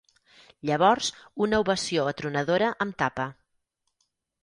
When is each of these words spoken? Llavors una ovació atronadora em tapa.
Llavors 0.69 1.09
una 1.47 1.61
ovació 1.65 2.09
atronadora 2.15 2.73
em 2.87 2.97
tapa. 3.07 3.31